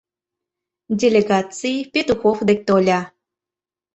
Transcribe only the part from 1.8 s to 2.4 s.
Петухов